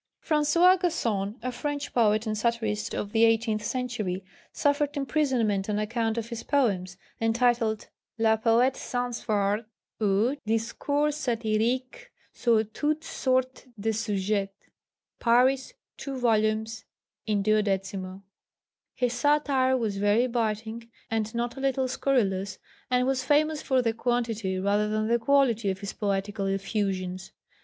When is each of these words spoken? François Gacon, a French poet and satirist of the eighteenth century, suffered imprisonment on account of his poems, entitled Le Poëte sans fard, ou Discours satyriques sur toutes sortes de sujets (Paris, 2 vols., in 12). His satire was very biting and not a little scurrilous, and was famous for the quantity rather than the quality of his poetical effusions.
François 0.19 0.79
Gacon, 0.79 1.35
a 1.43 1.51
French 1.51 1.93
poet 1.93 2.25
and 2.25 2.35
satirist 2.35 2.95
of 2.95 3.11
the 3.11 3.23
eighteenth 3.23 3.63
century, 3.63 4.23
suffered 4.51 4.97
imprisonment 4.97 5.69
on 5.69 5.77
account 5.77 6.17
of 6.17 6.29
his 6.29 6.41
poems, 6.41 6.97
entitled 7.21 7.87
Le 8.17 8.35
Poëte 8.35 8.77
sans 8.77 9.23
fard, 9.23 9.63
ou 10.01 10.35
Discours 10.47 11.15
satyriques 11.15 12.07
sur 12.33 12.63
toutes 12.63 13.03
sortes 13.05 13.67
de 13.79 13.91
sujets 13.93 14.49
(Paris, 15.19 15.73
2 15.97 16.17
vols., 16.17 16.83
in 17.27 17.43
12). 17.43 18.21
His 18.95 19.13
satire 19.13 19.77
was 19.77 19.97
very 19.97 20.25
biting 20.25 20.89
and 21.11 21.35
not 21.35 21.57
a 21.57 21.61
little 21.61 21.87
scurrilous, 21.87 22.57
and 22.89 23.05
was 23.05 23.23
famous 23.23 23.61
for 23.61 23.83
the 23.83 23.93
quantity 23.93 24.57
rather 24.57 24.89
than 24.89 25.07
the 25.07 25.19
quality 25.19 25.69
of 25.69 25.81
his 25.81 25.93
poetical 25.93 26.47
effusions. 26.47 27.31